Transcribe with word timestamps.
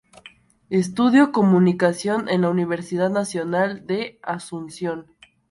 Estudió 0.71 1.31
Comunicación 1.31 2.27
en 2.27 2.41
la 2.41 2.49
Universidad 2.49 3.11
Nacional 3.11 3.85
de 3.85 4.17
Asunción. 4.23 5.05